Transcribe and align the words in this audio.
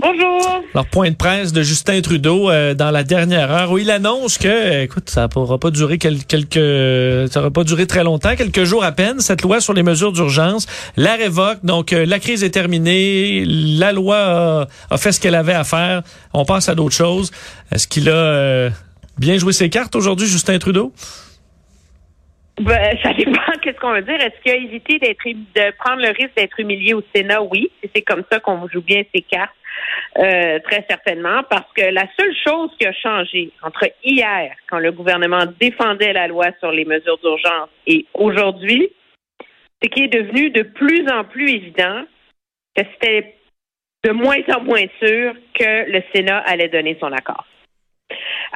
Bonjour. 0.00 0.62
Alors, 0.74 0.86
point 0.86 1.10
de 1.10 1.16
presse 1.16 1.52
de 1.52 1.62
Justin 1.62 2.00
Trudeau 2.02 2.50
euh, 2.50 2.74
dans 2.74 2.92
la 2.92 3.02
dernière 3.02 3.50
heure 3.50 3.72
où 3.72 3.78
il 3.78 3.90
annonce 3.90 4.38
que, 4.38 4.82
écoute, 4.84 5.10
ça 5.10 5.26
pourra 5.26 5.58
pas 5.58 5.70
durer 5.72 5.98
quel- 5.98 6.24
quelques, 6.24 7.28
ça 7.32 7.40
aura 7.40 7.50
pas 7.50 7.64
duré 7.64 7.86
très 7.88 8.04
longtemps, 8.04 8.36
quelques 8.36 8.62
jours 8.62 8.84
à 8.84 8.92
peine, 8.92 9.18
cette 9.18 9.42
loi 9.42 9.60
sur 9.60 9.72
les 9.74 9.82
mesures 9.82 10.12
d'urgence, 10.12 10.66
la 10.96 11.16
révoque. 11.16 11.58
Donc, 11.64 11.92
euh, 11.92 12.06
la 12.06 12.20
crise 12.20 12.44
est 12.44 12.50
terminée, 12.50 13.42
la 13.44 13.92
loi 13.92 14.16
a, 14.18 14.66
a 14.90 14.98
fait 14.98 15.10
ce 15.10 15.20
qu'elle 15.20 15.34
avait 15.34 15.52
à 15.54 15.64
faire. 15.64 16.02
On 16.32 16.44
passe 16.44 16.68
à 16.68 16.76
d'autres 16.76 16.94
choses. 16.94 17.32
Est-ce 17.72 17.88
qu'il 17.88 18.08
a 18.08 18.12
euh, 18.14 18.70
bien 19.18 19.36
joué 19.36 19.52
ses 19.52 19.68
cartes 19.68 19.96
aujourd'hui, 19.96 20.28
Justin 20.28 20.58
Trudeau? 20.60 20.92
Ben, 22.60 22.96
ça 23.02 23.12
dépend 23.14 23.32
qu'est-ce 23.62 23.78
qu'on 23.80 23.92
veut 23.94 24.02
dire? 24.02 24.14
Est-ce 24.20 24.40
qu'il 24.44 24.52
a 24.52 24.56
évité 24.56 24.98
d'être 25.00 25.18
de 25.26 25.76
prendre 25.78 26.02
le 26.02 26.08
risque 26.08 26.36
d'être 26.36 26.58
humilié 26.60 26.94
au 26.94 27.02
Sénat? 27.14 27.42
Oui. 27.42 27.68
C'est 27.94 28.02
comme 28.02 28.22
ça 28.30 28.38
qu'on 28.38 28.68
joue 28.68 28.82
bien 28.82 29.02
ses 29.12 29.22
cartes. 29.22 29.50
Euh, 30.18 30.58
très 30.60 30.84
certainement, 30.90 31.42
parce 31.48 31.70
que 31.74 31.82
la 31.92 32.04
seule 32.18 32.34
chose 32.44 32.70
qui 32.78 32.86
a 32.86 32.92
changé 32.92 33.52
entre 33.62 33.88
hier, 34.02 34.52
quand 34.68 34.80
le 34.80 34.90
gouvernement 34.90 35.44
défendait 35.60 36.12
la 36.12 36.26
loi 36.26 36.46
sur 36.58 36.72
les 36.72 36.84
mesures 36.84 37.18
d'urgence, 37.18 37.68
et 37.86 38.04
aujourd'hui, 38.14 38.90
c'est 39.80 39.88
qu'il 39.88 40.04
est 40.04 40.22
devenu 40.22 40.50
de 40.50 40.62
plus 40.62 41.08
en 41.08 41.22
plus 41.22 41.50
évident 41.50 42.02
que 42.74 42.82
c'était 42.94 43.36
de 44.04 44.10
moins 44.10 44.42
en 44.56 44.60
moins 44.62 44.86
sûr 45.00 45.34
que 45.54 45.90
le 45.90 46.02
Sénat 46.12 46.38
allait 46.46 46.68
donner 46.68 46.96
son 46.98 47.12
accord. 47.12 47.46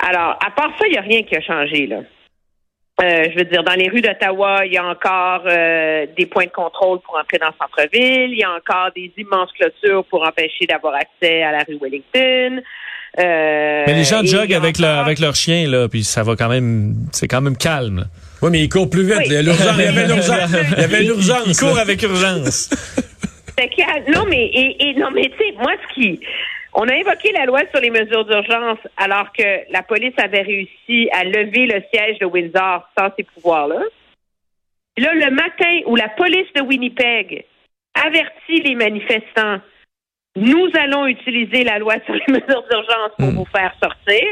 Alors, 0.09 0.39
à 0.45 0.51
part 0.51 0.73
ça, 0.79 0.87
il 0.87 0.93
n'y 0.93 0.99
a 0.99 1.03
rien 1.03 1.23
qui 1.23 1.37
a 1.37 1.43
changé, 1.43 1.87
là. 1.87 2.01
Euh, 3.01 3.25
je 3.33 3.39
veux 3.39 3.45
dire, 3.45 3.65
dans 3.65 3.73
les 3.75 3.89
rues 3.89 4.03
d'Ottawa, 4.03 4.67
il 4.67 4.75
y 4.75 4.77
a 4.79 4.85
encore 4.85 5.43
euh, 5.47 6.07
des 6.17 6.27
points 6.27 6.45
de 6.45 6.51
contrôle 6.51 7.01
pour 7.01 7.17
entrer 7.19 7.39
dans 7.39 7.49
le 7.49 7.55
centre-ville. 7.59 8.31
Il 8.33 8.39
y 8.39 8.45
a 8.45 8.51
encore 8.51 8.91
des 8.95 9.11
immenses 9.17 9.51
clôtures 9.59 10.05
pour 10.05 10.23
empêcher 10.27 10.67
d'avoir 10.69 10.95
accès 10.95 11.43
à 11.43 11.53
la 11.53 11.65
rue 11.67 11.79
Wellington. 11.81 12.63
Euh, 13.19 13.85
Mais 13.87 13.95
les 13.95 14.05
gens 14.05 14.23
joguent 14.25 14.55
avec, 14.55 14.79
leur, 14.79 14.99
avec 14.99 15.19
leur 15.19 15.35
chien, 15.35 15.69
là, 15.69 15.89
puis 15.89 16.05
ça 16.05 16.23
va 16.23 16.37
quand 16.37 16.49
même, 16.49 16.95
c'est 17.13 17.29
quand 17.29 17.41
même 17.41 17.57
calme. 17.57 18.07
Oui, 18.43 18.51
mais 18.51 18.61
il 18.61 18.69
court 18.69 18.89
plus 18.89 19.05
vite. 19.05 19.17
Oui. 19.19 19.25
Il 19.27 19.33
y 19.33 19.37
avait 19.37 19.43
l'urgence. 19.43 19.77
Il 19.79 20.81
y 20.81 20.85
avait 20.85 21.03
l'urgence. 21.03 21.47
Il 21.47 21.57
court 21.57 21.77
là. 21.77 21.83
avec 21.83 22.03
urgence. 22.03 22.71
Non, 24.15 24.25
mais 24.29 24.47
et, 24.47 24.89
et- 24.89 24.95
non, 24.95 25.11
mais 25.15 25.31
tu 25.31 25.37
sais, 25.39 25.55
moi, 25.59 25.73
ce 25.89 25.95
qui, 25.95 26.21
on 26.75 26.89
a 26.89 26.97
évoqué 26.97 27.33
la 27.33 27.45
loi 27.45 27.61
sur 27.71 27.81
les 27.81 27.91
mesures 27.91 28.25
d'urgence 28.25 28.79
alors 28.97 29.33
que 29.33 29.71
la 29.71 29.83
police 29.83 30.15
avait 30.17 30.43
réussi 30.43 31.09
à 31.13 31.25
lever 31.25 31.67
le 31.67 31.83
siège 31.93 32.19
de 32.19 32.27
Windsor 32.27 32.89
sans 32.99 33.09
ces 33.17 33.25
pouvoirs-là. 33.25 33.81
Là, 34.97 35.15
le 35.15 35.31
matin 35.31 35.81
où 35.87 35.97
la 35.97 36.09
police 36.09 36.51
de 36.55 36.63
Winnipeg 36.63 37.45
avertit 37.95 38.61
les 38.63 38.75
manifestants, 38.75 39.59
nous 40.37 40.69
allons 40.75 41.07
utiliser 41.07 41.65
la 41.65 41.79
loi 41.79 41.95
sur 42.07 42.15
les 42.15 42.25
mesures 42.29 42.65
d'urgence 42.71 43.13
pour 43.19 43.31
vous 43.31 43.47
faire 43.47 43.75
sortir. 43.83 44.23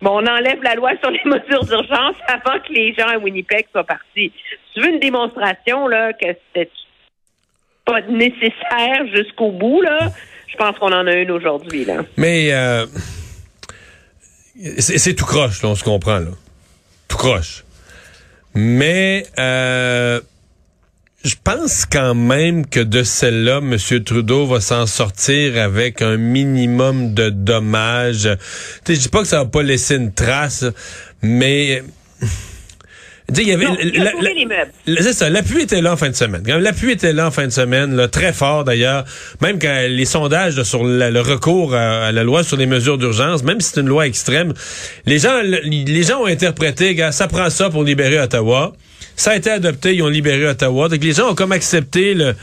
Bon, 0.00 0.22
on 0.22 0.26
enlève 0.26 0.62
la 0.62 0.74
loi 0.74 0.92
sur 1.02 1.10
les 1.10 1.22
mesures 1.24 1.64
d'urgence 1.64 2.16
avant 2.28 2.60
que 2.60 2.72
les 2.72 2.94
gens 2.94 3.08
à 3.08 3.18
Winnipeg 3.18 3.66
soient 3.70 3.84
partis. 3.84 4.32
Tu 4.74 4.80
veux 4.80 4.88
une 4.88 5.00
démonstration 5.00 5.86
là 5.86 6.12
que 6.14 6.28
c'est 6.54 6.70
pas 7.84 8.00
nécessaire 8.02 9.06
jusqu'au 9.12 9.50
bout, 9.50 9.82
là, 9.82 10.08
je 10.52 10.56
pense 10.58 10.78
qu'on 10.78 10.92
en 10.92 11.06
a 11.06 11.12
une 11.12 11.30
aujourd'hui, 11.30 11.84
là. 11.84 12.04
Mais 12.16 12.52
euh, 12.52 12.86
c'est 14.78 15.14
tout 15.14 15.24
croche, 15.24 15.62
là, 15.62 15.70
on 15.70 15.74
se 15.74 15.84
comprend, 15.84 16.18
là. 16.18 16.30
Tout 17.08 17.16
croche. 17.16 17.64
Mais 18.54 19.26
euh, 19.38 20.20
je 21.24 21.34
pense 21.42 21.86
quand 21.86 22.14
même 22.14 22.66
que 22.66 22.80
de 22.80 23.02
celle-là, 23.02 23.58
M. 23.58 23.76
Trudeau 24.04 24.46
va 24.46 24.60
s'en 24.60 24.86
sortir 24.86 25.60
avec 25.60 26.02
un 26.02 26.18
minimum 26.18 27.14
de 27.14 27.30
dommages. 27.30 28.28
Je 28.86 28.92
dis 28.92 29.08
pas 29.08 29.20
que 29.20 29.28
ça 29.28 29.38
va 29.38 29.46
pas 29.46 29.62
laisser 29.62 29.96
une 29.96 30.12
trace, 30.12 30.66
mais... 31.22 31.82
Tu 33.34 33.36
sais, 33.36 33.42
il 33.42 33.48
y 33.48 33.52
avait... 33.52 33.64
Non, 33.66 33.76
il 33.82 34.00
a 34.00 34.04
la- 34.04 34.10
trouvé 34.10 34.28
la- 34.28 34.34
les 34.34 34.46
meubles. 34.46 35.02
c'est 35.02 35.12
ça, 35.12 35.30
l'appui 35.30 35.62
était 35.62 35.80
là 35.80 35.92
en 35.92 35.96
fin 35.96 36.10
de 36.10 36.14
semaine. 36.14 36.42
L'appui 36.46 36.90
était 36.92 37.12
là 37.12 37.26
en 37.26 37.30
fin 37.30 37.46
de 37.46 37.52
semaine, 37.52 37.94
là, 37.96 38.08
très 38.08 38.32
fort 38.32 38.64
d'ailleurs. 38.64 39.04
Même 39.40 39.58
quand 39.58 39.74
les 39.88 40.04
sondages 40.04 40.56
là, 40.56 40.64
sur 40.64 40.84
la- 40.84 41.10
le 41.10 41.20
recours 41.20 41.74
à, 41.74 42.06
à 42.06 42.12
la 42.12 42.24
loi 42.24 42.42
sur 42.44 42.56
les 42.56 42.66
mesures 42.66 42.98
d'urgence, 42.98 43.42
même 43.44 43.60
si 43.60 43.72
c'est 43.74 43.80
une 43.80 43.88
loi 43.88 44.06
extrême, 44.06 44.52
les 45.06 45.18
gens, 45.18 45.40
le- 45.42 45.60
les 45.64 46.02
gens 46.02 46.20
ont 46.22 46.26
interprété, 46.26 46.96
ça 47.12 47.28
prend 47.28 47.48
ça 47.50 47.70
pour 47.70 47.84
libérer 47.84 48.20
Ottawa. 48.20 48.72
Ça 49.16 49.32
a 49.32 49.36
été 49.36 49.50
adopté, 49.50 49.94
ils 49.94 50.02
ont 50.02 50.08
libéré 50.08 50.46
Ottawa. 50.46 50.88
Donc 50.88 51.02
les 51.02 51.12
gens 51.12 51.30
ont 51.30 51.34
comme 51.34 51.52
accepté 51.52 52.14
le, 52.14 52.34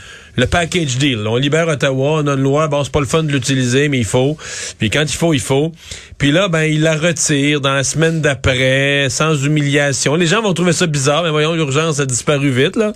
package 0.46 0.96
deal. 0.96 1.26
On 1.26 1.36
libère 1.36 1.68
Ottawa, 1.68 2.22
on 2.22 2.26
a 2.26 2.32
une 2.32 2.40
loi, 2.40 2.68
bon, 2.68 2.82
c'est 2.82 2.92
pas 2.92 3.00
le 3.00 3.06
fun 3.06 3.22
de 3.22 3.32
l'utiliser, 3.32 3.88
mais 3.88 3.98
il 3.98 4.04
faut. 4.04 4.36
Puis 4.78 4.88
quand 4.88 5.02
il 5.02 5.16
faut, 5.16 5.34
il 5.34 5.40
faut. 5.40 5.72
Puis 6.18 6.32
là, 6.32 6.48
ben, 6.48 6.62
il 6.62 6.82
la 6.82 6.96
retire 6.96 7.60
dans 7.60 7.74
la 7.74 7.84
semaine 7.84 8.20
d'après, 8.20 9.08
sans 9.10 9.34
humiliation. 9.44 10.14
Les 10.14 10.26
gens 10.26 10.42
vont 10.42 10.54
trouver 10.54 10.72
ça 10.72 10.86
bizarre, 10.86 11.22
mais 11.22 11.30
voyons, 11.30 11.54
l'urgence 11.54 12.00
a 12.00 12.06
disparu 12.06 12.50
vite, 12.50 12.76
là. 12.76 12.92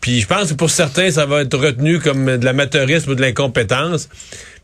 Puis 0.00 0.20
je 0.20 0.26
pense 0.26 0.50
que 0.50 0.54
pour 0.54 0.70
certains, 0.70 1.10
ça 1.10 1.26
va 1.26 1.42
être 1.42 1.58
retenu 1.58 1.98
comme 1.98 2.38
de 2.38 2.44
l'amateurisme 2.44 3.10
ou 3.10 3.14
de 3.14 3.20
l'incompétence. 3.20 4.08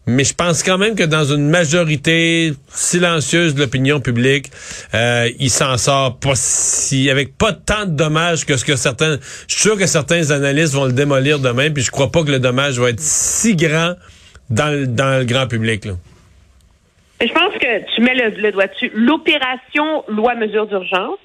Mais 0.08 0.22
je 0.22 0.34
pense 0.34 0.62
quand 0.62 0.78
même 0.78 0.94
que 0.94 1.02
dans 1.02 1.24
une 1.24 1.48
majorité 1.48 2.52
silencieuse 2.68 3.56
de 3.56 3.60
l'opinion 3.60 4.00
publique, 4.00 4.50
euh, 4.94 5.28
il 5.40 5.50
s'en 5.50 5.76
sort 5.78 6.18
pas 6.20 6.34
si 6.36 7.10
avec 7.10 7.36
pas 7.36 7.52
tant 7.52 7.86
de 7.86 7.90
dommages 7.90 8.46
que 8.46 8.56
ce 8.56 8.64
que 8.64 8.76
certains. 8.76 9.16
Je 9.48 9.54
suis 9.54 9.62
sûr 9.62 9.76
que 9.76 9.86
certains 9.86 10.30
analystes 10.30 10.74
vont 10.74 10.84
le 10.84 10.92
démolir 10.92 11.40
demain, 11.40 11.72
puis 11.72 11.82
je 11.82 11.90
crois 11.90 12.12
pas 12.12 12.22
que 12.22 12.30
le 12.30 12.38
dommage 12.38 12.78
va 12.78 12.90
être 12.90 13.00
si 13.00 13.56
grand 13.56 13.94
dans 14.48 14.68
le, 14.68 14.86
dans 14.86 15.18
le 15.18 15.24
grand 15.24 15.48
public. 15.48 15.84
Là. 15.84 15.94
Je 17.20 17.32
pense 17.32 17.54
que 17.54 17.94
tu 17.94 18.00
mets 18.02 18.14
le, 18.14 18.40
le 18.40 18.52
doigt 18.52 18.68
dessus. 18.68 18.92
L'opération 18.94 20.04
loi 20.06 20.36
mesures 20.36 20.68
d'urgence 20.68 21.18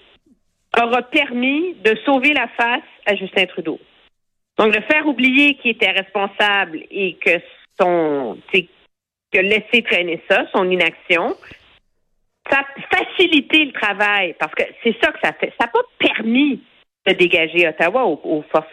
aura 0.82 1.04
permis 1.04 1.76
de 1.84 1.96
sauver 2.04 2.34
la 2.34 2.48
face 2.58 2.82
à 3.06 3.16
Justin 3.16 3.46
Trudeau. 3.46 3.80
Donc, 4.58 4.74
de 4.74 4.82
faire 4.82 5.06
oublier 5.06 5.56
qu'il 5.56 5.72
était 5.72 5.92
responsable 5.92 6.80
et 6.90 7.18
que 7.24 7.32
son, 7.82 8.38
sais, 8.54 8.68
que 9.34 9.40
laisser 9.40 9.82
traîner 9.84 10.22
ça, 10.30 10.46
son 10.54 10.70
inaction, 10.70 11.36
ça 12.50 12.60
a 12.60 12.96
facilité 12.96 13.66
le 13.66 13.72
travail 13.72 14.36
parce 14.40 14.54
que 14.54 14.64
c'est 14.84 14.96
ça 15.02 15.12
que 15.12 15.20
ça 15.24 15.34
fait. 15.34 15.54
Ça 15.60 15.66
n'a 15.66 15.72
pas 15.72 15.84
permis 16.00 16.62
de 17.08 17.14
dégager 17.14 17.68
Ottawa 17.68 18.06
aux, 18.06 18.20
aux 18.24 18.44
forces 18.52 18.68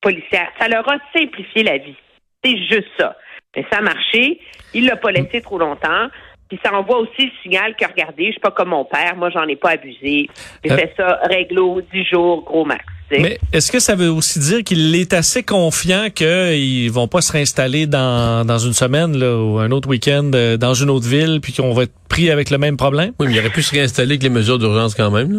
policières. 0.00 0.50
Ça 0.58 0.68
leur 0.68 0.88
a 0.90 0.96
simplifié 1.14 1.62
la 1.62 1.78
vie. 1.78 1.96
C'est 2.42 2.56
juste 2.58 2.88
ça. 2.98 3.16
Mais 3.54 3.64
ça 3.70 3.78
a 3.78 3.82
marché. 3.82 4.40
Il 4.74 4.86
l'a 4.86 4.96
pas 4.96 5.12
laissé 5.12 5.40
trop 5.42 5.58
longtemps. 5.58 6.08
Puis 6.48 6.58
ça 6.64 6.74
envoie 6.74 6.98
aussi 6.98 7.26
le 7.26 7.32
signal 7.42 7.74
que, 7.76 7.86
regardez, 7.86 8.26
je 8.26 8.30
suis 8.32 8.40
pas 8.40 8.50
comme 8.50 8.70
mon 8.70 8.84
père. 8.84 9.16
Moi, 9.16 9.30
j'en 9.30 9.46
ai 9.46 9.56
pas 9.56 9.70
abusé. 9.70 10.28
J'ai 10.64 10.72
Euh. 10.72 10.76
fait 10.76 10.92
ça 10.96 11.20
réglo, 11.24 11.80
10 11.80 12.04
jours, 12.04 12.42
gros 12.42 12.64
max. 12.64 12.84
Mais 13.20 13.38
est-ce 13.52 13.70
que 13.70 13.78
ça 13.80 13.94
veut 13.94 14.10
aussi 14.10 14.38
dire 14.38 14.64
qu'il 14.64 14.94
est 14.94 15.12
assez 15.12 15.42
confiant 15.42 16.08
qu'ils 16.14 16.90
vont 16.90 17.08
pas 17.08 17.20
se 17.20 17.32
réinstaller 17.32 17.86
dans, 17.86 18.46
dans 18.46 18.58
une 18.58 18.72
semaine 18.72 19.16
là, 19.18 19.36
ou 19.36 19.58
un 19.58 19.70
autre 19.70 19.88
week-end 19.88 20.30
euh, 20.34 20.56
dans 20.56 20.74
une 20.74 20.90
autre 20.90 21.06
ville, 21.08 21.40
puis 21.42 21.52
qu'on 21.52 21.72
va 21.74 21.82
être 21.84 21.92
pris 22.08 22.30
avec 22.30 22.50
le 22.50 22.58
même 22.58 22.76
problème? 22.76 23.12
Oui, 23.20 23.26
mais 23.28 23.34
il 23.34 23.38
aurait 23.40 23.50
pu 23.50 23.62
se 23.62 23.72
réinstaller 23.72 24.12
avec 24.12 24.22
les 24.22 24.30
mesures 24.30 24.58
d'urgence 24.58 24.94
quand 24.94 25.10
même. 25.10 25.32
Là. 25.32 25.38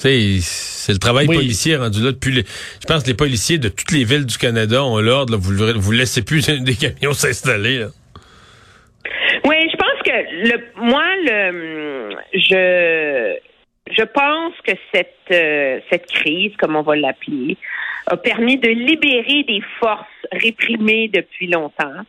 Tu 0.00 0.08
sais, 0.08 0.38
c'est 0.42 0.92
le 0.92 0.98
travail 0.98 1.26
Oui. 1.28 1.36
policier 1.36 1.76
rendu 1.76 2.00
là 2.02 2.12
depuis 2.12 2.30
les... 2.32 2.44
Je 2.80 2.86
pense 2.86 3.02
que 3.02 3.08
les 3.08 3.14
policiers 3.14 3.58
de 3.58 3.68
toutes 3.68 3.90
les 3.90 4.04
villes 4.04 4.26
du 4.26 4.38
Canada 4.38 4.84
ont 4.84 4.98
l'ordre, 5.00 5.32
là, 5.32 5.38
vous 5.40 5.52
ne 5.52 5.72
vous 5.72 5.92
laissez 5.92 6.22
plus 6.22 6.46
des 6.60 6.74
camions 6.76 7.12
s'installer. 7.14 7.78
là. 7.78 7.86
Oui, 9.44 9.56
je 9.70 9.76
pense 9.76 10.02
que 10.04 10.48
le 10.48 10.88
moi 10.90 11.02
le 11.24 12.16
je 12.34 13.34
je 13.90 14.02
pense 14.02 14.54
que 14.66 14.72
cette, 14.92 15.16
euh, 15.30 15.80
cette 15.90 16.06
crise, 16.06 16.56
comme 16.56 16.76
on 16.76 16.82
va 16.82 16.96
l'appeler, 16.96 17.56
a 18.06 18.16
permis 18.16 18.56
de 18.56 18.68
libérer 18.68 19.42
des 19.44 19.62
forces 19.78 20.06
réprimées 20.32 21.08
depuis 21.08 21.46
longtemps, 21.46 22.02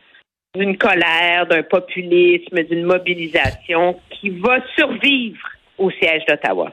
d'une 0.54 0.76
colère, 0.76 1.46
d'un 1.46 1.62
populisme, 1.62 2.62
d'une 2.64 2.84
mobilisation 2.84 4.00
qui 4.10 4.30
va 4.30 4.58
survivre 4.76 5.48
au 5.78 5.90
siège 5.90 6.24
d'Ottawa. 6.26 6.72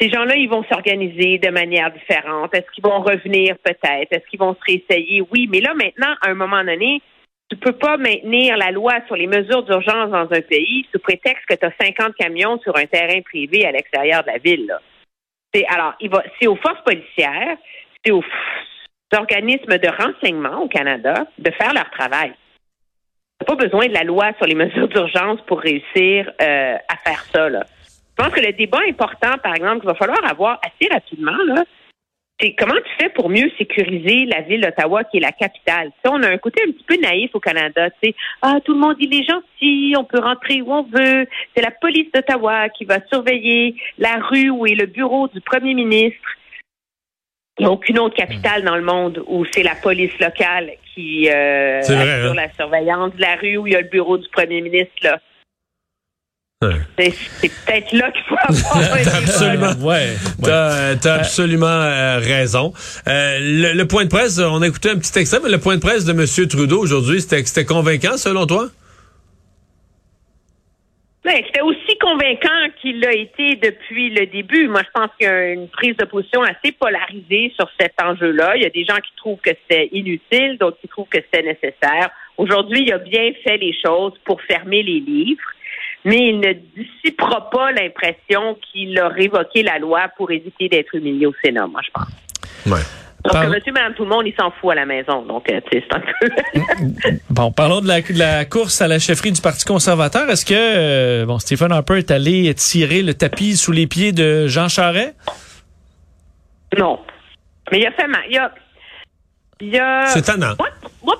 Ces 0.00 0.08
gens-là, 0.08 0.36
ils 0.36 0.48
vont 0.48 0.64
s'organiser 0.64 1.38
de 1.38 1.50
manière 1.50 1.92
différente. 1.92 2.54
Est-ce 2.54 2.70
qu'ils 2.72 2.84
vont 2.84 3.02
revenir 3.02 3.56
peut-être? 3.58 4.10
Est-ce 4.10 4.26
qu'ils 4.30 4.40
vont 4.40 4.54
se 4.54 4.60
réessayer? 4.66 5.22
Oui, 5.30 5.46
mais 5.50 5.60
là, 5.60 5.74
maintenant, 5.74 6.14
à 6.22 6.30
un 6.30 6.34
moment 6.34 6.64
donné, 6.64 7.02
tu 7.50 7.56
peux 7.56 7.72
pas 7.72 7.96
maintenir 7.96 8.56
la 8.56 8.70
loi 8.70 8.94
sur 9.06 9.16
les 9.16 9.26
mesures 9.26 9.64
d'urgence 9.64 10.10
dans 10.10 10.28
un 10.30 10.40
pays 10.40 10.86
sous 10.92 11.00
prétexte 11.00 11.44
que 11.48 11.56
tu 11.56 11.66
as 11.66 11.72
50 11.80 12.14
camions 12.14 12.60
sur 12.60 12.76
un 12.76 12.86
terrain 12.86 13.20
privé 13.22 13.66
à 13.66 13.72
l'extérieur 13.72 14.22
de 14.22 14.28
la 14.28 14.38
ville. 14.38 14.72
Alors, 15.68 15.94
il 16.00 16.08
va, 16.08 16.22
c'est 16.40 16.46
aux 16.46 16.56
forces 16.56 16.82
policières, 16.84 17.56
c'est 18.04 18.12
aux 18.12 18.22
organismes 19.12 19.78
de 19.78 19.88
renseignement 19.88 20.62
au 20.62 20.68
Canada 20.68 21.26
de 21.38 21.50
faire 21.50 21.74
leur 21.74 21.90
travail. 21.90 22.32
Tu 23.40 23.46
pas 23.46 23.56
besoin 23.56 23.86
de 23.86 23.94
la 23.94 24.04
loi 24.04 24.32
sur 24.36 24.46
les 24.46 24.54
mesures 24.54 24.86
d'urgence 24.86 25.40
pour 25.46 25.60
réussir 25.60 26.30
euh, 26.40 26.76
à 26.88 26.96
faire 26.98 27.24
ça. 27.32 27.48
Je 27.50 28.24
pense 28.24 28.32
que 28.32 28.40
le 28.40 28.52
débat 28.52 28.80
important, 28.88 29.38
par 29.42 29.54
exemple, 29.56 29.80
qu'il 29.80 29.88
va 29.88 29.94
falloir 29.94 30.24
avoir 30.24 30.60
assez 30.62 30.92
rapidement, 30.92 31.36
là, 31.46 31.64
c'est 32.40 32.54
comment 32.54 32.74
tu 32.74 33.04
fais 33.04 33.10
pour 33.10 33.28
mieux 33.28 33.50
sécuriser 33.58 34.24
la 34.26 34.40
ville 34.40 34.60
d'Ottawa, 34.60 35.04
qui 35.04 35.18
est 35.18 35.20
la 35.20 35.32
capitale? 35.32 35.90
Ça, 36.04 36.10
on 36.12 36.22
a 36.22 36.28
un 36.28 36.38
côté 36.38 36.62
un 36.66 36.72
petit 36.72 36.84
peu 36.84 36.96
naïf 36.96 37.30
au 37.34 37.40
Canada. 37.40 37.90
Tu 37.90 38.10
sais, 38.10 38.14
ah, 38.42 38.58
tout 38.64 38.72
le 38.72 38.80
monde, 38.80 38.96
il 38.98 39.14
est 39.14 39.24
gentil, 39.24 39.94
on 39.98 40.04
peut 40.04 40.20
rentrer 40.20 40.62
où 40.62 40.72
on 40.72 40.82
veut. 40.82 41.26
C'est 41.54 41.62
la 41.62 41.70
police 41.70 42.10
d'Ottawa 42.12 42.68
qui 42.70 42.84
va 42.84 42.98
surveiller 43.12 43.74
la 43.98 44.16
rue 44.16 44.50
où 44.50 44.66
est 44.66 44.74
le 44.74 44.86
bureau 44.86 45.28
du 45.28 45.40
premier 45.40 45.74
ministre. 45.74 46.36
Il 47.58 47.64
n'y 47.64 47.66
a 47.66 47.72
aucune 47.72 47.98
autre 47.98 48.16
capitale 48.16 48.64
dans 48.64 48.76
le 48.76 48.82
monde 48.82 49.22
où 49.26 49.44
c'est 49.44 49.62
la 49.62 49.74
police 49.74 50.18
locale 50.18 50.70
qui 50.94 51.28
euh, 51.28 51.80
vrai, 51.80 51.94
assure 51.94 52.30
hein? 52.30 52.34
la 52.34 52.52
surveillance 52.54 53.14
de 53.14 53.20
la 53.20 53.36
rue 53.36 53.58
où 53.58 53.66
il 53.66 53.74
y 53.74 53.76
a 53.76 53.82
le 53.82 53.88
bureau 53.88 54.16
du 54.16 54.28
premier 54.30 54.62
ministre. 54.62 54.94
Là. 55.02 55.20
Ouais. 56.62 56.74
C'est, 56.98 57.10
c'est 57.40 57.48
peut-être 57.48 57.92
là 57.92 58.10
qu'il 58.10 58.22
faut 58.24 58.36
avoir 58.38 58.76
un 58.76 58.98
débat, 58.98 59.02
là. 59.02 59.16
Absolument. 59.16 59.86
Ouais. 59.86 59.94
ouais. 59.94 60.16
T'as, 60.44 60.96
t'as 60.96 61.14
absolument 61.14 61.66
euh, 61.66 62.18
raison. 62.18 62.74
Euh, 63.08 63.38
le, 63.40 63.72
le 63.78 63.86
point 63.86 64.04
de 64.04 64.10
presse, 64.10 64.38
on 64.38 64.60
a 64.60 64.66
écouté 64.66 64.90
un 64.90 64.98
petit 64.98 65.18
extrait, 65.18 65.38
mais 65.42 65.48
le 65.48 65.56
point 65.56 65.76
de 65.76 65.80
presse 65.80 66.04
de 66.04 66.12
M. 66.12 66.48
Trudeau 66.48 66.78
aujourd'hui, 66.82 67.22
c'était, 67.22 67.64
convaincant 67.64 68.18
selon 68.18 68.44
toi? 68.44 68.66
Ben, 71.24 71.36
c'était 71.46 71.62
aussi 71.62 71.96
convaincant 71.98 72.68
qu'il 72.82 73.00
l'a 73.00 73.14
été 73.14 73.56
depuis 73.56 74.10
le 74.10 74.26
début. 74.26 74.68
Moi, 74.68 74.82
je 74.82 74.90
pense 74.92 75.10
qu'il 75.18 75.28
y 75.28 75.30
a 75.30 75.52
une 75.52 75.68
prise 75.68 75.96
de 75.96 76.04
position 76.04 76.42
assez 76.42 76.72
polarisée 76.72 77.54
sur 77.56 77.70
cet 77.80 77.94
enjeu-là. 78.02 78.56
Il 78.56 78.62
y 78.64 78.66
a 78.66 78.70
des 78.70 78.84
gens 78.84 78.96
qui 78.96 79.12
trouvent 79.16 79.40
que 79.40 79.50
c'était 79.62 79.88
inutile, 79.92 80.58
d'autres 80.60 80.78
qui 80.82 80.88
trouvent 80.88 81.08
que 81.08 81.20
c'était 81.22 81.42
nécessaire. 81.42 82.10
Aujourd'hui, 82.36 82.82
il 82.82 82.92
a 82.92 82.98
bien 82.98 83.32
fait 83.44 83.56
les 83.56 83.74
choses 83.82 84.12
pour 84.24 84.42
fermer 84.42 84.82
les 84.82 85.00
livres, 85.00 85.42
mais 86.04 86.28
il 86.28 86.40
ne 86.40 86.52
dissipera 86.52 87.50
pas 87.50 87.72
l'impression 87.72 88.56
qu'il 88.70 88.98
a 88.98 89.08
révoqué 89.08 89.62
la 89.62 89.78
loi 89.78 90.08
pour 90.16 90.30
éviter 90.30 90.68
d'être 90.68 90.94
humilié 90.94 91.26
au 91.26 91.34
Sénat, 91.44 91.66
moi, 91.66 91.80
je 91.84 91.90
pense. 91.90 92.08
Ouais. 92.66 92.82
Donc, 93.24 93.34
Par- 93.34 93.48
monsieur, 93.50 93.72
madame, 93.72 93.92
tout 93.92 94.04
le 94.04 94.08
monde, 94.08 94.26
il 94.26 94.34
s'en 94.34 94.50
fout 94.50 94.70
à 94.72 94.76
la 94.76 94.86
maison. 94.86 95.22
Donc, 95.26 95.50
euh, 95.50 95.60
tu 95.70 95.78
sais, 95.78 95.84
c'est 95.86 95.94
un 95.94 96.00
peu... 96.00 97.10
Bon, 97.30 97.52
parlons 97.52 97.82
de 97.82 97.86
la, 97.86 98.00
de 98.00 98.18
la 98.18 98.46
course 98.46 98.80
à 98.80 98.88
la 98.88 98.98
chefferie 98.98 99.30
du 99.32 99.42
Parti 99.42 99.66
conservateur. 99.66 100.30
Est-ce 100.30 100.46
que 100.46 100.54
euh, 100.56 101.26
bon, 101.26 101.38
Stephen 101.38 101.70
Harper 101.70 101.98
est 101.98 102.10
allé 102.10 102.52
tirer 102.54 103.02
le 103.02 103.12
tapis 103.12 103.56
sous 103.56 103.72
les 103.72 103.86
pieds 103.86 104.12
de 104.12 104.46
Jean 104.46 104.68
Charest? 104.68 105.14
non. 106.78 106.98
Mais 107.70 107.80
il 107.80 107.86
a 107.86 107.92
fait 107.92 108.06
mal. 108.06 108.22
Il 108.30 108.38
a... 108.38 108.54
Il 109.60 109.78
a... 109.78 110.06
C'est 110.06 110.22
tannant. 110.22 110.54
Moi, 110.58 110.68
moi, 111.04 111.16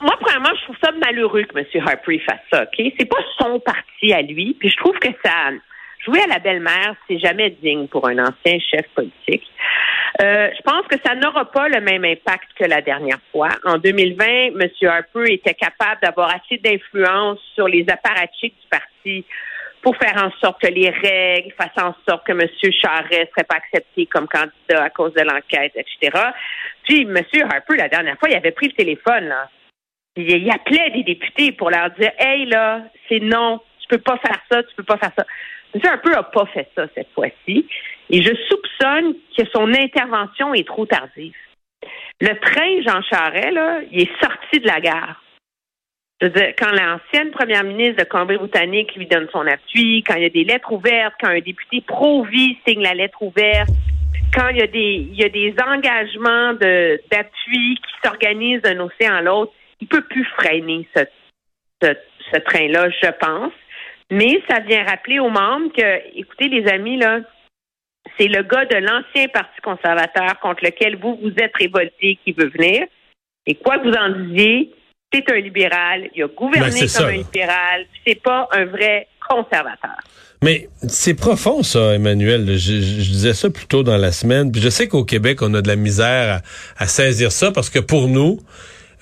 moi, 0.00 0.16
premièrement, 0.20 0.50
je 0.58 0.64
trouve 0.64 0.76
ça 0.82 0.90
malheureux 1.04 1.42
que 1.44 1.58
M. 1.58 1.66
Harper 1.86 2.18
fasse 2.20 2.40
ça, 2.52 2.62
OK? 2.62 2.92
C'est 2.98 3.08
pas 3.08 3.22
son 3.38 3.60
parti 3.60 4.12
à 4.12 4.22
lui, 4.22 4.56
puis 4.58 4.68
je 4.68 4.76
trouve 4.76 4.98
que 4.98 5.08
ça... 5.24 5.50
Jouer 6.04 6.20
à 6.20 6.26
la 6.26 6.38
belle-mère, 6.38 6.94
c'est 7.08 7.18
jamais 7.18 7.48
digne 7.48 7.86
pour 7.86 8.06
un 8.06 8.18
ancien 8.18 8.58
chef 8.58 8.86
politique. 8.94 9.50
Euh, 10.20 10.50
je 10.54 10.62
pense 10.62 10.86
que 10.86 10.96
ça 11.04 11.14
n'aura 11.14 11.50
pas 11.50 11.68
le 11.68 11.80
même 11.80 12.04
impact 12.04 12.50
que 12.58 12.64
la 12.64 12.82
dernière 12.82 13.20
fois. 13.32 13.48
En 13.64 13.78
2020, 13.78 14.24
M. 14.26 14.68
Harper 14.82 15.32
était 15.32 15.54
capable 15.54 16.02
d'avoir 16.02 16.28
assez 16.28 16.58
d'influence 16.58 17.38
sur 17.54 17.68
les 17.68 17.86
apparatchiks 17.88 18.54
du 18.60 18.68
parti 18.68 19.24
pour 19.82 19.96
faire 19.96 20.16
en 20.22 20.30
sorte 20.40 20.60
que 20.62 20.68
les 20.68 20.88
règles 20.88 21.52
fassent 21.58 21.82
en 21.82 21.94
sorte 22.08 22.26
que 22.26 22.32
M. 22.32 22.48
Charest 22.82 23.10
ne 23.10 23.26
serait 23.26 23.44
pas 23.48 23.56
accepté 23.56 24.06
comme 24.06 24.28
candidat 24.28 24.84
à 24.84 24.90
cause 24.90 25.12
de 25.14 25.22
l'enquête, 25.22 25.72
etc. 25.74 26.16
Puis 26.84 27.02
M. 27.02 27.16
Harper, 27.50 27.76
la 27.76 27.88
dernière 27.88 28.18
fois, 28.18 28.28
il 28.28 28.36
avait 28.36 28.52
pris 28.52 28.68
le 28.68 28.74
téléphone, 28.74 29.28
là. 29.28 29.48
Il, 30.16 30.50
appelait 30.50 30.90
des 30.90 31.02
députés 31.02 31.52
pour 31.52 31.70
leur 31.70 31.90
dire 31.90 32.12
Hey 32.18 32.46
là, 32.46 32.82
c'est 33.08 33.20
non, 33.20 33.60
tu 33.80 33.88
peux 33.88 34.02
pas 34.02 34.18
faire 34.18 34.38
ça, 34.50 34.62
tu 34.62 34.74
peux 34.76 34.84
pas 34.84 34.96
faire 34.96 35.12
ça. 35.16 35.24
M. 35.74 35.80
Harper 35.84 36.10
n'a 36.10 36.22
pas 36.22 36.46
fait 36.46 36.68
ça 36.76 36.86
cette 36.94 37.10
fois-ci. 37.14 37.66
Et 38.10 38.22
je 38.22 38.32
soupçonne 38.48 39.14
que 39.36 39.44
son 39.52 39.72
intervention 39.74 40.54
est 40.54 40.66
trop 40.66 40.86
tardive. 40.86 41.34
Le 42.20 42.38
train 42.38 42.82
Jean 42.82 43.02
Charest, 43.02 43.52
là, 43.52 43.80
il 43.90 44.02
est 44.02 44.20
sorti 44.22 44.60
de 44.60 44.66
la 44.66 44.80
gare. 44.80 45.20
Quand 46.20 46.70
l'ancienne 46.70 47.32
première 47.32 47.64
ministre 47.64 48.04
de 48.04 48.08
Colombie-Britannique 48.08 48.94
lui 48.94 49.06
donne 49.06 49.28
son 49.32 49.46
appui, 49.46 50.02
quand 50.06 50.14
il 50.14 50.22
y 50.22 50.26
a 50.26 50.30
des 50.30 50.44
lettres 50.44 50.72
ouvertes, 50.72 51.14
quand 51.20 51.28
un 51.28 51.40
député 51.40 51.82
pro-vie 51.86 52.56
signe 52.66 52.82
la 52.82 52.94
lettre 52.94 53.20
ouverte, 53.20 53.68
quand 54.32 54.48
il 54.48 54.58
y 54.58 54.62
a 54.62 54.66
des, 54.66 55.08
il 55.10 55.16
y 55.16 55.24
a 55.24 55.28
des 55.28 55.54
engagements 55.60 56.54
d'appui 56.54 57.76
qui 57.76 57.92
s'organisent 58.02 58.62
d'un 58.62 58.80
océan 58.80 59.14
à 59.14 59.22
l'autre, 59.22 59.52
peut 59.86 60.02
plus 60.02 60.24
freiner 60.38 60.88
ce, 60.96 61.04
ce, 61.82 61.88
ce 62.32 62.38
train-là, 62.40 62.88
je 62.90 63.10
pense. 63.20 63.52
Mais 64.10 64.40
ça 64.48 64.60
vient 64.60 64.84
rappeler 64.84 65.18
aux 65.18 65.30
membres 65.30 65.72
que, 65.76 66.18
écoutez, 66.18 66.48
les 66.48 66.66
amis, 66.70 66.98
là, 66.98 67.20
c'est 68.18 68.28
le 68.28 68.42
gars 68.42 68.66
de 68.66 68.76
l'ancien 68.76 69.28
Parti 69.28 69.60
conservateur 69.62 70.38
contre 70.40 70.64
lequel 70.64 70.96
vous 70.96 71.18
vous 71.22 71.32
êtes 71.38 71.56
révolté 71.56 72.18
qui 72.24 72.32
veut 72.32 72.50
venir. 72.50 72.84
Et 73.46 73.54
quoi 73.54 73.78
que 73.78 73.88
vous 73.88 73.94
en 73.94 74.10
disiez, 74.26 74.70
c'est 75.12 75.30
un 75.30 75.36
libéral. 75.40 76.08
Il 76.14 76.22
a 76.22 76.28
gouverné 76.28 76.70
Ben, 76.70 76.78
comme 76.80 76.88
ça, 76.88 77.06
un 77.06 77.12
libéral. 77.12 77.86
C'est 78.06 78.20
pas 78.22 78.48
un 78.52 78.66
vrai 78.66 79.08
conservateur. 79.28 79.96
Mais 80.42 80.68
c'est 80.86 81.14
profond, 81.14 81.62
ça, 81.62 81.94
Emmanuel. 81.94 82.46
Je, 82.46 82.56
je- 82.56 83.00
je 83.00 83.10
disais 83.10 83.32
ça 83.32 83.48
plus 83.48 83.66
tôt 83.66 83.82
dans 83.82 83.96
la 83.96 84.12
semaine. 84.12 84.52
Puis 84.52 84.60
je 84.60 84.68
sais 84.68 84.86
qu'au 84.86 85.04
Québec, 85.04 85.40
on 85.40 85.54
a 85.54 85.62
de 85.62 85.68
la 85.68 85.76
misère 85.76 86.42
à, 86.78 86.82
à 86.82 86.86
saisir 86.86 87.32
ça 87.32 87.50
parce 87.52 87.70
que 87.70 87.78
pour 87.78 88.08
nous, 88.08 88.38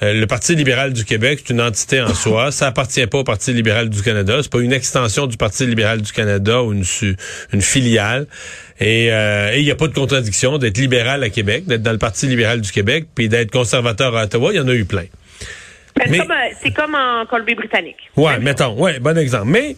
euh, 0.02 0.14
le 0.14 0.26
Parti 0.26 0.54
libéral 0.54 0.92
du 0.92 1.04
Québec, 1.04 1.40
c'est 1.44 1.52
une 1.52 1.60
entité 1.60 2.00
en 2.00 2.14
soi. 2.14 2.50
Ça 2.52 2.66
appartient 2.66 3.06
pas 3.06 3.18
au 3.18 3.24
Parti 3.24 3.52
libéral 3.52 3.88
du 3.88 4.02
Canada. 4.02 4.38
C'est 4.42 4.50
pas 4.50 4.60
une 4.60 4.72
extension 4.72 5.26
du 5.26 5.36
Parti 5.36 5.66
libéral 5.66 6.02
du 6.02 6.12
Canada 6.12 6.62
ou 6.62 6.72
une, 6.72 6.84
filiale. 7.60 8.26
Et 8.80 9.12
euh, 9.12 9.54
il 9.56 9.64
n'y 9.64 9.70
a 9.70 9.76
pas 9.76 9.86
de 9.86 9.94
contradiction 9.94 10.58
d'être 10.58 10.78
libéral 10.78 11.22
à 11.22 11.30
Québec, 11.30 11.66
d'être 11.66 11.82
dans 11.82 11.92
le 11.92 11.98
Parti 11.98 12.26
libéral 12.26 12.60
du 12.60 12.72
Québec, 12.72 13.06
puis 13.14 13.28
d'être 13.28 13.50
conservateur 13.50 14.16
à 14.16 14.24
Ottawa. 14.24 14.52
Il 14.52 14.56
y 14.56 14.60
en 14.60 14.68
a 14.68 14.74
eu 14.74 14.84
plein. 14.84 15.04
Ben, 15.96 16.06
Mais- 16.08 16.18
c'est 16.18 16.18
comme, 16.18 16.30
euh, 16.30 16.54
c'est 16.62 16.70
comme 16.72 16.94
en 16.94 17.26
Colombie-Britannique. 17.26 18.10
Ouais, 18.16 18.38
mettons, 18.40 18.74
ouais, 18.80 18.98
bon 18.98 19.16
exemple. 19.16 19.48
Mais 19.48 19.76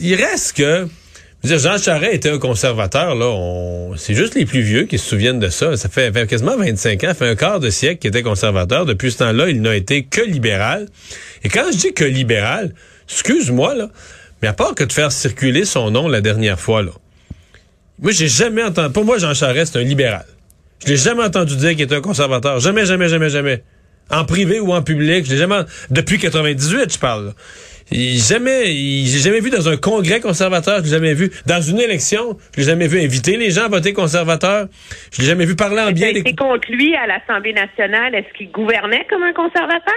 il 0.00 0.14
reste 0.16 0.56
que 0.56 0.88
je 1.42 1.48
veux 1.48 1.56
dire, 1.56 1.70
Jean 1.70 1.78
Charest 1.78 2.12
était 2.12 2.30
un 2.30 2.38
conservateur, 2.38 3.14
là. 3.14 3.26
On... 3.26 3.96
C'est 3.96 4.14
juste 4.14 4.34
les 4.34 4.44
plus 4.44 4.60
vieux 4.60 4.84
qui 4.84 4.98
se 4.98 5.08
souviennent 5.08 5.38
de 5.38 5.48
ça. 5.48 5.76
Ça 5.76 5.88
fait, 5.88 6.12
quasiment 6.28 6.56
25 6.56 7.04
ans, 7.04 7.08
ça 7.08 7.14
fait 7.14 7.28
un 7.28 7.34
quart 7.34 7.60
de 7.60 7.70
siècle 7.70 8.00
qu'il 8.00 8.08
était 8.08 8.22
conservateur. 8.22 8.84
Depuis 8.84 9.10
ce 9.10 9.18
temps-là, 9.18 9.48
il 9.48 9.62
n'a 9.62 9.74
été 9.74 10.04
que 10.04 10.20
libéral. 10.20 10.88
Et 11.42 11.48
quand 11.48 11.64
je 11.72 11.78
dis 11.78 11.92
que 11.94 12.04
libéral, 12.04 12.74
excuse-moi, 13.08 13.74
là, 13.74 13.88
mais 14.42 14.48
à 14.48 14.52
part 14.52 14.74
que 14.74 14.84
de 14.84 14.92
faire 14.92 15.12
circuler 15.12 15.64
son 15.64 15.90
nom 15.90 16.08
la 16.08 16.20
dernière 16.20 16.60
fois, 16.60 16.82
là. 16.82 16.92
Moi, 18.00 18.12
j'ai 18.12 18.28
jamais 18.28 18.62
entendu. 18.62 18.92
Pour 18.92 19.04
moi, 19.04 19.18
Jean 19.18 19.34
Charest, 19.34 19.72
c'est 19.72 19.78
un 19.78 19.82
libéral. 19.82 20.24
Je 20.84 20.90
l'ai 20.90 20.96
jamais 20.96 21.22
entendu 21.22 21.56
dire 21.56 21.70
qu'il 21.70 21.82
était 21.82 21.96
un 21.96 22.00
conservateur. 22.00 22.58
Jamais, 22.60 22.86
jamais, 22.86 23.08
jamais, 23.08 23.28
jamais. 23.28 23.62
En 24.10 24.24
privé 24.24 24.60
ou 24.60 24.72
en 24.72 24.82
public. 24.82 25.26
Je 25.26 25.32
l'ai 25.32 25.38
jamais. 25.38 25.60
Depuis 25.90 26.18
98, 26.18 26.94
je 26.94 26.98
parle. 26.98 27.34
Il- 27.92 28.20
jamais, 28.20 28.72
il- 28.74 29.06
j'ai 29.08 29.18
jamais 29.18 29.40
vu 29.40 29.50
dans 29.50 29.68
un 29.68 29.76
congrès 29.76 30.20
conservateur, 30.20 30.78
je 30.78 30.84
l'ai 30.84 30.90
jamais 30.90 31.14
vu. 31.14 31.30
Dans 31.46 31.60
une 31.60 31.80
élection, 31.80 32.36
je 32.54 32.60
l'ai 32.60 32.66
jamais 32.66 32.86
vu 32.86 33.00
inviter 33.00 33.36
les 33.36 33.50
gens 33.50 33.64
à 33.64 33.68
voter 33.68 33.92
conservateur. 33.92 34.68
Je 35.12 35.20
l'ai 35.22 35.26
jamais 35.28 35.44
vu 35.46 35.56
parler 35.56 35.80
en 35.80 35.92
bien 35.92 36.08
a 36.08 36.12
des. 36.12 36.20
été 36.20 36.34
contre 36.34 36.70
lui 36.70 36.94
à 36.94 37.06
l'Assemblée 37.06 37.52
nationale. 37.52 38.14
Est-ce 38.14 38.36
qu'il 38.36 38.50
gouvernait 38.50 39.06
comme 39.10 39.22
un 39.22 39.32
conservateur? 39.32 39.94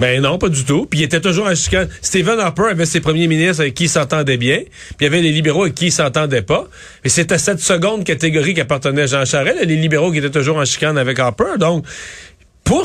Ben 0.00 0.22
non, 0.22 0.38
pas 0.38 0.48
du 0.48 0.64
tout. 0.64 0.86
Puis 0.86 1.00
il 1.00 1.02
était 1.02 1.20
toujours 1.20 1.46
en 1.46 1.54
chicane. 1.54 1.86
Stephen 2.00 2.40
Harper 2.40 2.68
avait 2.70 2.86
ses 2.86 3.02
premiers 3.02 3.26
ministres 3.26 3.60
avec 3.60 3.74
qui 3.74 3.84
il 3.84 3.88
s'entendait 3.90 4.38
bien. 4.38 4.60
Puis 4.60 4.96
il 5.00 5.04
y 5.04 5.06
avait 5.06 5.20
les 5.20 5.30
libéraux 5.30 5.64
avec 5.64 5.74
qui 5.74 5.86
il 5.88 5.92
s'entendait 5.92 6.40
pas. 6.40 6.68
Et 7.04 7.10
c'était 7.10 7.36
cette 7.36 7.60
seconde 7.60 8.04
catégorie 8.04 8.54
qui 8.54 8.62
appartenait 8.62 9.02
à 9.02 9.06
Jean 9.06 9.24
Charest, 9.26 9.62
les 9.62 9.76
libéraux 9.76 10.10
qui 10.10 10.16
étaient 10.18 10.30
toujours 10.30 10.56
en 10.56 10.64
chicane 10.64 10.96
avec 10.96 11.18
Harper. 11.18 11.58
Donc, 11.58 11.84
pour, 12.70 12.84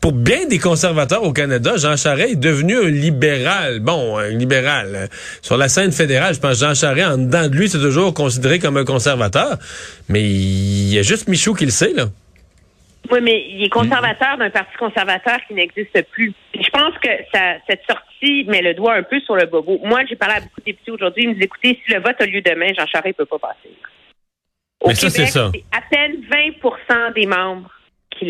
pour 0.00 0.12
bien 0.12 0.46
des 0.48 0.58
conservateurs 0.58 1.22
au 1.22 1.32
Canada, 1.32 1.76
Jean 1.76 1.96
Charest 1.96 2.32
est 2.32 2.36
devenu 2.36 2.76
un 2.76 2.90
libéral. 2.90 3.78
Bon, 3.78 4.18
un 4.18 4.30
libéral. 4.30 5.08
Sur 5.40 5.56
la 5.56 5.68
scène 5.68 5.92
fédérale, 5.92 6.34
je 6.34 6.40
pense 6.40 6.58
que 6.58 6.66
Jean 6.66 6.74
Charest, 6.74 7.12
en 7.12 7.18
dedans 7.18 7.48
de 7.48 7.54
lui, 7.54 7.68
c'est 7.68 7.78
toujours 7.78 8.12
considéré 8.12 8.58
comme 8.58 8.76
un 8.76 8.84
conservateur. 8.84 9.56
Mais 10.08 10.22
il 10.22 10.92
y 10.92 10.98
a 10.98 11.02
juste 11.02 11.28
Michou 11.28 11.54
qui 11.54 11.64
le 11.64 11.70
sait, 11.70 11.92
là. 11.92 12.06
Oui, 13.08 13.20
mais 13.22 13.46
il 13.50 13.62
est 13.64 13.68
conservateur 13.68 14.36
d'un 14.38 14.50
parti 14.50 14.76
conservateur 14.76 15.38
qui 15.46 15.54
n'existe 15.54 16.02
plus. 16.10 16.32
Je 16.52 16.70
pense 16.70 16.98
que 16.98 17.10
ça, 17.32 17.58
cette 17.68 17.82
sortie 17.88 18.44
met 18.48 18.62
le 18.62 18.74
doigt 18.74 18.94
un 18.94 19.04
peu 19.04 19.20
sur 19.20 19.36
le 19.36 19.46
bobo. 19.46 19.78
Moi, 19.84 20.00
j'ai 20.08 20.16
parlé 20.16 20.36
à 20.36 20.40
beaucoup 20.40 20.60
de 20.60 20.64
députés 20.64 20.90
aujourd'hui. 20.90 21.22
Ils 21.22 21.28
me 21.28 21.34
disent, 21.34 21.44
écoutez, 21.44 21.78
si 21.86 21.92
le 21.92 22.00
vote 22.00 22.16
a 22.18 22.26
lieu 22.26 22.42
demain, 22.42 22.72
Jean 22.76 22.86
Charest 22.86 23.16
ne 23.16 23.24
peut 23.24 23.38
pas 23.38 23.38
passer. 23.38 23.76
Au 24.80 24.88
Mais 24.88 24.94
ça, 24.96 25.08
c'est 25.08 25.26
ça. 25.26 25.52
à 25.70 25.80
peine 25.88 26.16
20% 26.28 27.14
des 27.14 27.26
membres 27.26 27.70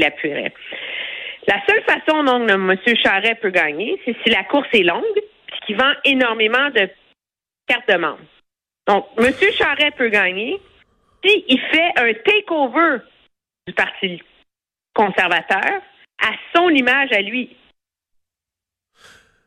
La 0.00 1.56
seule 1.66 1.82
façon 1.82 2.22
dont 2.25 2.46
M. 2.46 2.76
Charest 3.02 3.40
peut 3.40 3.50
gagner, 3.50 4.00
c'est 4.04 4.16
si 4.22 4.30
la 4.30 4.44
course 4.44 4.68
est 4.72 4.84
longue 4.84 5.02
puis 5.46 5.61
qu'il 5.66 5.76
vend 5.76 5.92
énormément 6.04 6.70
de 6.70 6.88
cartes 7.66 7.88
de 7.88 7.96
membres. 7.96 8.18
Donc, 8.87 9.06
M. 9.18 9.32
Charest 9.56 9.96
peut 9.96 10.08
gagner 10.08 10.61
si 11.25 11.44
il 11.49 11.61
fait 11.72 11.92
un 11.96 12.12
takeover 12.25 12.99
du 13.66 13.75
Parti 13.75 14.22
conservateur 14.94 15.80
à 16.22 16.30
son 16.54 16.68
image 16.68 17.12
à 17.12 17.22
lui. 17.22 17.56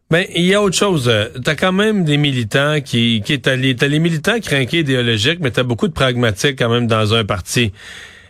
Ben, 0.10 0.26
il 0.36 0.46
y 0.46 0.54
a 0.54 0.62
autre 0.62 0.78
chose. 0.78 1.12
T'as 1.44 1.56
quand 1.56 1.72
même 1.72 2.04
des 2.04 2.18
militants 2.18 2.80
qui, 2.82 3.22
qui 3.26 3.42
t'as 3.42 3.56
les, 3.56 3.76
t'as 3.76 3.88
les 3.88 4.00
militants 4.00 4.40
craqués 4.40 4.80
idéologiques, 4.80 5.40
mais 5.40 5.52
t'as 5.52 5.64
beaucoup 5.64 5.88
de 5.88 5.94
pragmatiques 5.94 6.60
quand 6.60 6.70
même 6.70 6.88
dans 6.88 7.14
un 7.14 7.26
parti. 7.26 7.74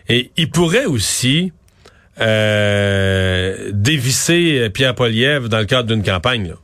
Et 0.08 0.32
il 0.38 0.50
pourrait 0.50 0.86
aussi 0.86 1.52
euh, 2.22 3.70
dévisser 3.72 4.60
euh, 4.60 4.70
Pierre 4.70 4.96
Poliev 4.96 5.48
dans 5.48 5.60
le 5.60 5.66
cadre 5.66 5.88
d'une 5.94 6.04
campagne. 6.04 6.50
Là. 6.50 6.56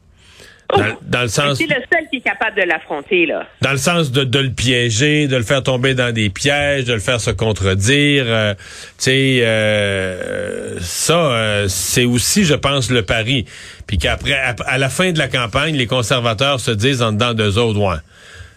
Dans, 0.73 0.85
dans 1.01 1.21
le 1.23 1.27
sens, 1.27 1.57
C'est 1.57 1.65
le 1.65 1.81
seul 1.91 2.07
qui 2.09 2.17
est 2.17 2.21
capable 2.21 2.55
de 2.55 2.65
l'affronter, 2.65 3.25
là? 3.25 3.45
dans 3.61 3.71
le 3.71 3.77
sens 3.77 4.09
de, 4.09 4.23
de 4.23 4.39
le 4.39 4.51
piéger, 4.51 5.27
de 5.27 5.35
le 5.35 5.43
faire 5.43 5.63
tomber 5.63 5.95
dans 5.95 6.13
des 6.13 6.29
pièges, 6.29 6.85
de 6.85 6.93
le 6.93 7.01
faire 7.01 7.19
se 7.19 7.29
contredire. 7.31 8.23
euh, 8.25 8.53
tu 8.53 8.61
sais, 8.99 9.39
euh, 9.41 10.79
ça, 10.79 11.13
euh, 11.17 11.65
c'est 11.67 12.05
aussi, 12.05 12.45
je 12.45 12.53
pense, 12.53 12.89
le 12.89 13.01
pari. 13.01 13.45
Puis 13.85 13.97
qu'après, 13.97 14.31
à, 14.33 14.55
à 14.65 14.77
la 14.77 14.87
fin 14.87 15.11
de 15.11 15.17
la 15.17 15.27
campagne, 15.27 15.75
les 15.75 15.87
conservateurs 15.87 16.61
se 16.61 16.71
disent 16.71 17.01
en 17.01 17.11
dedans 17.11 17.33
d'eux 17.33 17.57
autres, 17.57 17.79
ouais. 17.79 17.97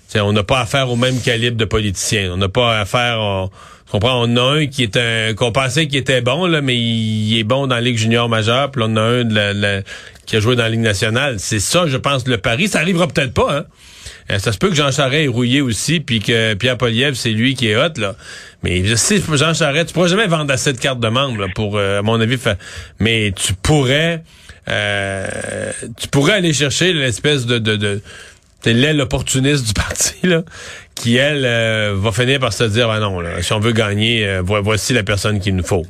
Tu 0.08 0.12
sais, 0.12 0.20
on 0.20 0.32
n'a 0.32 0.44
pas 0.44 0.60
affaire 0.60 0.90
au 0.90 0.96
même 0.96 1.20
calibre 1.20 1.56
de 1.56 1.64
politiciens. 1.64 2.30
On 2.32 2.36
n'a 2.36 2.48
pas 2.48 2.78
affaire, 2.78 3.18
on, 3.18 3.50
tu 3.86 3.92
comprends, 3.92 4.22
on 4.22 4.36
a 4.36 4.42
un 4.60 4.66
qui 4.66 4.82
est 4.82 4.96
un, 4.96 5.34
qu'on 5.34 5.52
pensait 5.52 5.86
qu'il 5.86 5.98
était 5.98 6.20
bon, 6.20 6.46
là, 6.46 6.60
mais 6.60 6.76
il, 6.76 7.38
est 7.38 7.44
bon 7.44 7.66
dans 7.66 7.74
la 7.74 7.80
Ligue 7.80 7.98
junior 7.98 8.28
majeure, 8.28 8.70
puis 8.70 8.82
on 8.84 8.96
a 8.96 9.00
un 9.00 9.24
de 9.24 9.34
la- 9.34 9.52
la- 9.52 9.82
qui 10.26 10.36
a 10.36 10.40
joué 10.40 10.56
dans 10.56 10.62
la 10.62 10.70
Ligue 10.70 10.80
nationale. 10.80 11.36
C'est 11.38 11.60
ça, 11.60 11.86
je 11.86 11.96
pense, 11.98 12.26
le 12.26 12.38
pari. 12.38 12.68
Ça 12.68 12.80
arrivera 12.80 13.06
peut-être 13.08 13.34
pas, 13.34 13.56
hein. 13.58 13.64
Euh, 14.30 14.38
ça 14.38 14.52
se 14.52 14.58
peut 14.58 14.70
que 14.70 14.74
Jean 14.74 14.90
Charest 14.90 15.24
est 15.24 15.28
rouillé 15.28 15.60
aussi, 15.60 16.00
puis 16.00 16.20
que 16.20 16.54
Pierre 16.54 16.78
Poliev, 16.78 17.14
c'est 17.14 17.30
lui 17.30 17.54
qui 17.54 17.68
est 17.68 17.76
hot, 17.76 17.92
là. 17.98 18.16
Mais 18.62 18.84
je 18.86 18.94
sais, 18.94 19.20
Jean 19.34 19.52
Charest, 19.52 19.88
tu 19.88 19.92
pourras 19.92 20.08
jamais 20.08 20.26
vendre 20.26 20.50
assez 20.50 20.72
de 20.72 20.78
cartes 20.78 21.00
de 21.00 21.08
membre, 21.08 21.42
là, 21.42 21.46
pour, 21.54 21.76
euh, 21.76 21.98
à 21.98 22.02
mon 22.02 22.18
avis, 22.20 22.38
mais 22.98 23.32
tu 23.36 23.52
pourrais, 23.52 24.22
euh, 24.68 25.26
tu 26.00 26.08
pourrais 26.08 26.34
aller 26.34 26.54
chercher 26.54 26.94
l'espèce 26.94 27.44
de, 27.44 27.58
de, 27.58 27.76
de 27.76 28.00
c'est 28.64 28.72
l'aile 28.72 29.00
opportuniste 29.02 29.66
du 29.66 29.74
parti, 29.74 30.26
là, 30.26 30.40
qui, 30.96 31.16
elle, 31.16 31.44
euh, 31.44 31.92
va 31.96 32.12
finir 32.12 32.40
par 32.40 32.52
se 32.54 32.64
dire, 32.64 32.88
ah 32.90 32.98
non, 32.98 33.20
si 33.42 33.52
on 33.52 33.60
veut 33.60 33.72
gagner, 33.72 34.26
euh, 34.26 34.40
vo- 34.42 34.62
voici 34.62 34.94
la 34.94 35.02
personne 35.02 35.38
qu'il 35.38 35.54
nous 35.54 35.64
faut. 35.64 35.82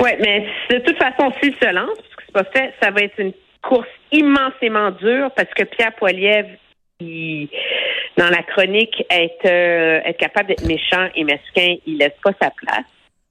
Oui, 0.00 0.10
mais 0.20 0.46
de 0.70 0.78
toute 0.78 0.98
façon, 0.98 1.32
s'il 1.42 1.54
se 1.54 1.72
lance, 1.74 1.96
parce 1.96 2.16
que 2.16 2.22
c'est 2.26 2.32
pas 2.32 2.44
fait, 2.60 2.74
ça 2.82 2.90
va 2.90 3.00
être 3.00 3.18
une 3.18 3.32
course 3.62 3.88
immensément 4.12 4.90
dure 4.90 5.30
parce 5.34 5.48
que 5.54 5.64
Pierre 5.64 5.94
Poilievre, 5.96 6.48
il, 7.00 7.48
dans 8.18 8.28
la 8.28 8.42
chronique, 8.42 9.02
est, 9.10 9.38
euh, 9.46 10.00
être 10.04 10.18
capable 10.18 10.48
d'être 10.48 10.66
méchant 10.66 11.08
et 11.14 11.24
mesquin, 11.24 11.76
il 11.86 11.96
laisse 11.98 12.12
pas 12.22 12.32
sa 12.40 12.50
place. 12.50 12.84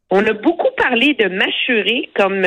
On 0.10 0.26
a 0.26 0.34
beaucoup 0.34 0.72
parlé 0.76 1.14
de 1.14 1.28
mâchurer 1.28 2.10
comme 2.16 2.46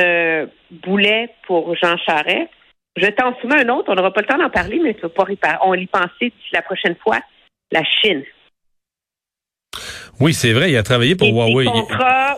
boulet 0.83 1.29
pour 1.47 1.75
Jean 1.75 1.95
Charest. 1.97 2.49
Je 2.97 3.07
t'en 3.07 3.33
soumets 3.39 3.63
un 3.63 3.69
autre, 3.69 3.91
on 3.91 3.95
n'aura 3.95 4.11
pas 4.11 4.21
le 4.21 4.27
temps 4.27 4.37
d'en 4.37 4.49
parler, 4.49 4.79
mais 4.83 4.93
tu 4.93 5.01
vas 5.01 5.09
pas 5.09 5.25
y 5.29 5.37
on 5.63 5.73
y 5.73 5.87
penser 5.87 6.33
la 6.51 6.61
prochaine 6.61 6.95
fois. 7.01 7.19
La 7.71 7.83
Chine. 7.83 8.23
Oui, 10.19 10.33
c'est 10.33 10.51
vrai, 10.53 10.71
il 10.71 10.77
a 10.77 10.83
travaillé 10.83 11.15
pour 11.15 11.27
Et 11.27 11.31
Huawei. 11.31 11.67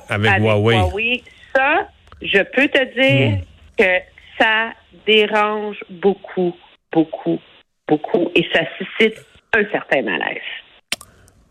avec 0.09 0.31
Huawei. 0.39 1.23
Ça, 1.55 1.87
je 2.21 2.39
peux 2.39 2.67
te 2.67 2.99
dire 2.99 3.39
que 3.77 3.99
ça 4.39 4.71
dérange 5.05 5.77
beaucoup, 5.89 6.55
beaucoup, 6.91 7.39
beaucoup 7.87 8.31
et 8.35 8.47
ça 8.53 8.61
suscite 8.77 9.25
un 9.53 9.63
certain 9.71 10.01
malaise. 10.03 10.37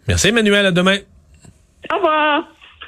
Merci, 0.08 0.28
Emmanuel. 0.28 0.66
À 0.66 0.72
demain. 0.72 0.98
Au 1.92 1.96
revoir. 1.96 2.48